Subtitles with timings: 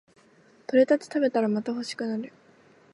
[0.65, 2.33] 採れたて食べたらまた欲しくなる